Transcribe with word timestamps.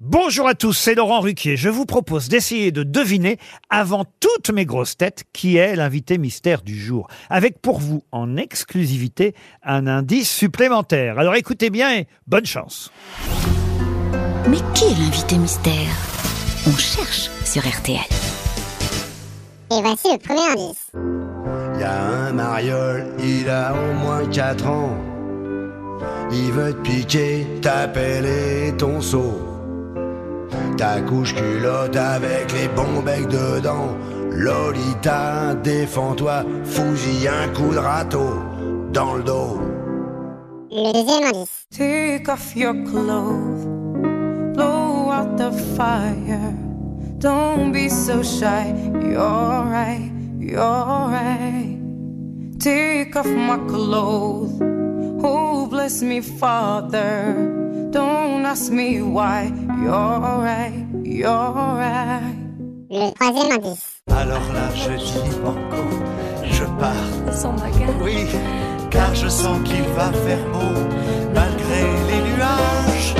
Bonjour 0.00 0.46
à 0.46 0.54
tous, 0.54 0.74
c'est 0.74 0.94
Laurent 0.94 1.18
Ruquier. 1.18 1.56
Je 1.56 1.68
vous 1.68 1.84
propose 1.84 2.28
d'essayer 2.28 2.70
de 2.70 2.84
deviner, 2.84 3.36
avant 3.68 4.04
toutes 4.20 4.50
mes 4.50 4.64
grosses 4.64 4.96
têtes, 4.96 5.24
qui 5.32 5.56
est 5.56 5.74
l'invité 5.74 6.18
mystère 6.18 6.62
du 6.62 6.78
jour. 6.78 7.08
Avec 7.30 7.60
pour 7.60 7.80
vous, 7.80 8.04
en 8.12 8.36
exclusivité, 8.36 9.34
un 9.64 9.88
indice 9.88 10.30
supplémentaire. 10.30 11.18
Alors 11.18 11.34
écoutez 11.34 11.68
bien 11.68 11.96
et 11.96 12.06
bonne 12.28 12.46
chance. 12.46 12.92
Mais 14.48 14.58
qui 14.72 14.84
est 14.84 14.98
l'invité 15.00 15.36
mystère? 15.36 15.90
On 16.68 16.76
cherche 16.76 17.28
sur 17.44 17.66
RTL. 17.68 17.98
Et 19.72 19.82
voici 19.82 20.12
le 20.12 20.18
premier 20.18 20.52
indice. 20.52 20.92
Y 21.80 21.82
a 21.82 22.06
un 22.06 22.32
mariole, 22.34 23.16
il 23.18 23.50
a 23.50 23.74
au 23.74 23.94
moins 23.94 24.24
4 24.28 24.64
ans. 24.64 24.96
Il 26.30 26.52
veut 26.52 26.72
te 26.72 26.88
piquer, 26.88 27.48
t'appeler 27.60 28.72
ton 28.78 29.00
seau. 29.00 29.57
Ta 30.78 31.00
couche 31.00 31.34
culotte 31.34 31.96
avec 31.96 32.52
les 32.52 32.68
bons 32.68 33.02
becs 33.04 33.26
dedans. 33.26 33.96
Lolita, 34.30 35.56
défends-toi, 35.64 36.44
fouille 36.62 37.26
un 37.26 37.48
coup 37.52 37.72
de 37.74 37.78
râteau 37.78 38.30
dans 38.92 39.14
le 39.14 39.24
dos. 39.24 39.58
Le 40.70 40.92
deuxième 40.92 41.24
indice. 41.24 41.66
Take 41.76 42.28
off 42.28 42.54
your 42.54 42.74
clothes, 42.84 43.66
blow 44.54 45.10
out 45.10 45.36
the 45.36 45.50
fire. 45.76 46.54
Don't 47.18 47.72
be 47.72 47.88
so 47.88 48.22
shy, 48.22 48.72
you're 49.02 49.64
right, 49.64 50.12
you're 50.38 51.08
right. 51.10 51.76
Take 52.60 53.16
off 53.16 53.26
my 53.26 53.58
clothes, 53.66 54.52
oh 55.24 55.66
bless 55.66 56.02
me, 56.02 56.20
Father. 56.20 57.34
Don't 57.90 58.37
ask 58.48 58.72
me 58.72 59.02
why, 59.02 59.52
you're 59.82 60.20
right, 60.48 60.72
you're 61.04 61.52
right. 61.82 62.34
Le 62.90 63.12
troisième 63.12 63.52
indice. 63.52 64.00
Alors 64.10 64.48
là, 64.54 64.68
je 64.74 64.92
dis 64.96 65.36
banco, 65.44 65.84
je 66.44 66.64
pars. 66.80 67.34
Sans 67.34 67.52
bagarre. 67.52 68.02
Oui, 68.02 68.24
car 68.90 69.14
je 69.14 69.28
sens 69.28 69.58
qu'il 69.66 69.84
va 69.98 70.10
faire 70.26 70.44
beau, 70.54 70.74
malgré 71.34 71.82
les 72.08 72.20
nuages. 72.30 73.14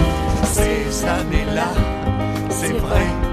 Ces 0.44 1.05
années-là, 1.05 1.70
c'est 2.48 2.78
vrai, 2.84 3.06
ont 3.24 3.27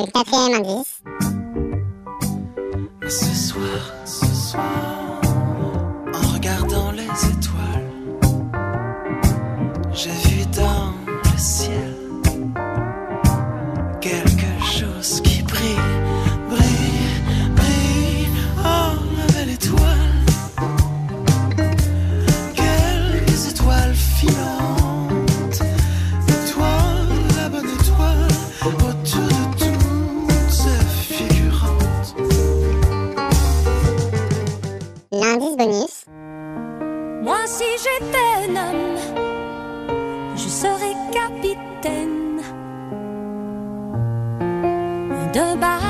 Le 0.00 0.06
quatrième 0.06 0.54
indice. 0.54 1.02
Ce 3.06 3.34
soir, 3.34 3.92
ce 4.06 4.26
soir, 4.34 4.99
Moi, 37.22 37.46
si 37.46 37.64
j'étais 37.82 38.48
un 38.48 38.56
homme, 38.56 38.96
je 40.34 40.48
serais 40.48 40.96
capitaine 41.12 42.40
d'un 45.34 45.56
bateau 45.56 45.89